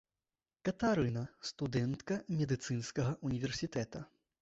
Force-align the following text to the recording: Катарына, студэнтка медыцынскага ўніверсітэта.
Катарына, 0.69 1.25
студэнтка 1.51 2.19
медыцынскага 2.43 3.17
ўніверсітэта. 3.29 3.99